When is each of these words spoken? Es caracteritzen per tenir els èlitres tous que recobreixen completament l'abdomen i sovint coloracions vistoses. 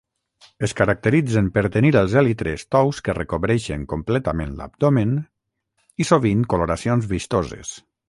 Es 0.67 0.71
caracteritzen 0.77 1.51
per 1.57 1.63
tenir 1.75 1.91
els 2.01 2.15
èlitres 2.21 2.65
tous 2.77 3.03
que 3.09 3.15
recobreixen 3.19 3.85
completament 3.93 4.59
l'abdomen 4.63 5.15
i 6.05 6.11
sovint 6.15 6.45
coloracions 6.57 7.15
vistoses. 7.17 7.81